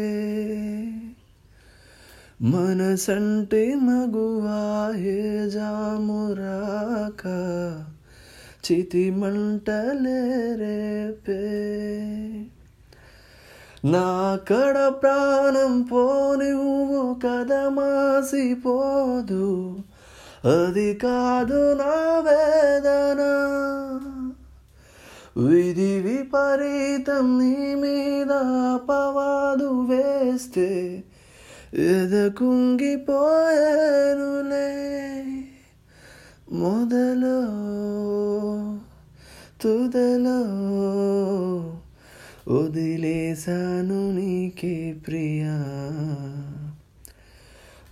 మనసంటే 2.41 3.75
మగువాయే 3.75 5.49
జామురాక 5.49 7.23
చితి 8.71 9.11
మంటలే 9.11 10.55
రేపే. 10.55 11.65
నా 13.85 14.39
ప్రాణం 14.89 15.81
పోనివ్వు 15.81 17.19
కదమాసిపోదు 17.25 19.74
అది 20.45 20.93
కాదు 20.93 21.73
నా 21.73 22.19
వేదన. 22.19 23.17
విధి 25.49 25.99
విపరీతం 25.99 27.39
నీ 27.39 27.75
మీద 27.75 28.31
అపవాదు 28.73 29.81
వేస్తే 29.81 31.03
ఎదకుంగిపోయానులే. 31.73 33.03
మొదలో 36.51 37.41
తుదలో 39.61 40.41
వదిలేశాను 42.55 44.11
నీకే 44.11 44.95
ప్రియా. 45.07 45.65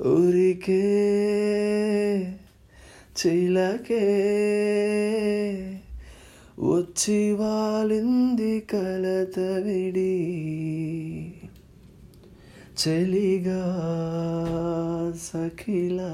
ఉరికే 0.05 0.99
చిలకే 3.17 4.03
వచ్చి 6.59 7.31
వాలింది 7.31 8.59
కలత 8.59 9.39
విడి 9.39 10.19
చెలిగా 12.81 13.63
సఖిలా 15.23 16.13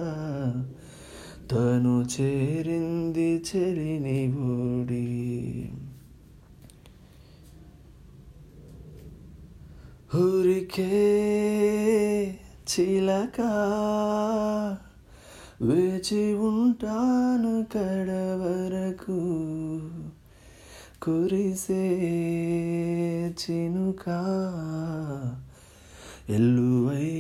తను 1.52 2.06
చేరింది 2.22 3.36
చెలిని 3.36 4.34
ఊడి. 4.34 5.70
హురికే 10.14 11.06
చిలకా 12.72 13.52
వేచి 15.62 16.34
ఉంటాను 16.34 17.66
కడవరకు. 17.74 19.20
కురిసే 21.02 21.88
చినుక 23.30 24.10
ఎల్లువై 26.30 27.19